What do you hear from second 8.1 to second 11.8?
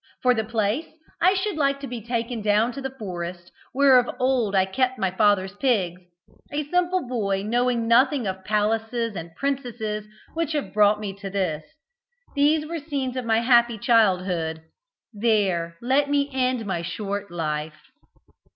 of palaces and princesses, which have brought me to this.